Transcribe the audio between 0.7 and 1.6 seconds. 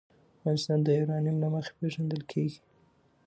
د یورانیم له